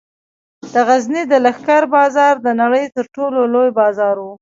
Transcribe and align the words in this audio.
د 0.73 0.75
غزني 0.87 1.23
د 1.31 1.33
لښکر 1.45 1.83
بازار 1.95 2.33
د 2.45 2.47
نړۍ 2.61 2.85
تر 2.95 3.05
ټولو 3.15 3.39
لوی 3.53 3.69
بازار 3.79 4.15
و 4.25 4.27